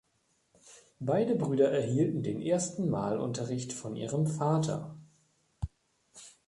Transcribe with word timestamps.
Beide 0.99 1.35
Brüder 1.35 1.69
erhielten 1.69 2.23
den 2.23 2.41
ersten 2.41 2.89
Malunterricht 2.89 3.71
von 3.71 3.95
ihrem 3.95 4.25
Vater. 4.25 4.97